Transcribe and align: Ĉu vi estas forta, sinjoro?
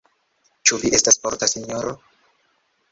Ĉu 0.69 0.79
vi 0.85 0.91
estas 1.01 1.21
forta, 1.27 1.51
sinjoro? 1.55 1.97